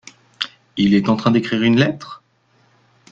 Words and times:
Il 0.77 0.95
est 0.95 1.09
en 1.09 1.15
train 1.15 1.29
d’écrire 1.29 1.61
une 1.61 1.75
lettre? 1.79 2.23